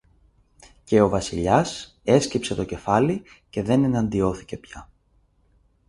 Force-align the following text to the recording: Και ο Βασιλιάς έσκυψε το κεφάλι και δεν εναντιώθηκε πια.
Και 0.83 1.01
ο 1.01 1.09
Βασιλιάς 1.09 1.99
έσκυψε 2.03 2.55
το 2.55 2.63
κεφάλι 2.63 3.21
και 3.49 3.63
δεν 3.63 3.83
εναντιώθηκε 3.83 4.57
πια. 4.57 4.89